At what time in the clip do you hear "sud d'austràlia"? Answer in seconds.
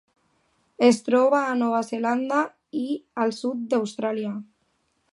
3.43-4.35